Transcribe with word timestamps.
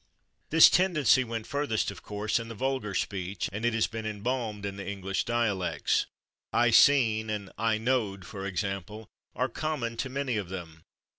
This 0.49 0.67
tendency 0.67 1.23
went 1.23 1.45
furthest, 1.45 1.91
of 1.91 2.01
course, 2.01 2.39
in 2.39 2.47
the 2.47 2.55
vulgar 2.55 2.95
speech, 2.95 3.47
and 3.53 3.63
it 3.63 3.75
has 3.75 3.85
been 3.85 4.07
embalmed 4.07 4.65
in 4.65 4.75
the 4.75 4.87
English 4.89 5.25
dialects. 5.25 6.07
/I 6.51 6.73
seen/ 6.73 7.29
and 7.29 7.51
/I 7.59 7.79
knowed/, 7.79 8.25
for 8.25 8.47
example, 8.47 9.09
are 9.35 9.47
common 9.47 9.97
to 9.97 10.09
many 10.09 10.37
of 10.37 10.49
them. 10.49 10.81